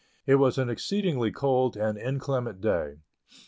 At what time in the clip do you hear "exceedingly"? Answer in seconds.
0.67-1.31